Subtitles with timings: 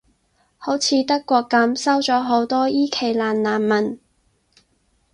[0.57, 3.99] 好似德國噉，收咗好多伊期蘭難民